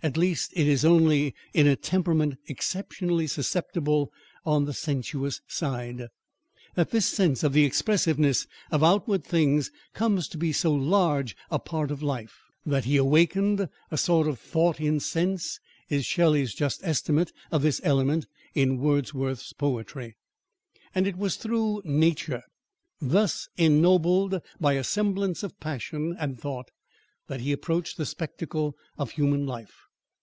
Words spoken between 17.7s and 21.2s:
element in Wordsworth's poetry. And it